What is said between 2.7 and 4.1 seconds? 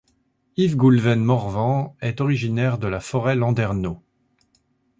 de La Forest Landerneau.